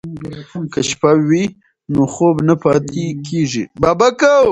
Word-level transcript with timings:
که 0.73 0.79
شپه 0.89 1.11
وي 1.27 1.43
نو 1.93 2.03
خوب 2.13 2.35
نه 2.47 2.55
پاتې 2.63 3.05
کیږي. 3.25 3.63